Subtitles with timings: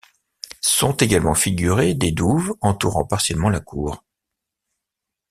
[0.65, 4.03] Sont également figurées des douves entourant partiellement la cour.